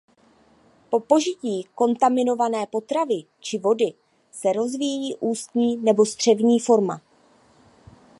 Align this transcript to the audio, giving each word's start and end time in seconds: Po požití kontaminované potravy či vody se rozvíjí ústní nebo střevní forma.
Po 0.89 0.99
požití 0.99 1.63
kontaminované 1.75 2.67
potravy 2.67 3.23
či 3.39 3.57
vody 3.57 3.93
se 4.31 4.53
rozvíjí 4.53 5.15
ústní 5.19 5.77
nebo 5.77 6.05
střevní 6.05 6.59
forma. 6.59 7.01